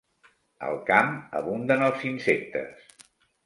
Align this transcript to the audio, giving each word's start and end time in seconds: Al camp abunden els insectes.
Al 0.67 0.79
camp 0.87 1.13
abunden 1.41 1.87
els 1.91 2.09
insectes. 2.15 2.85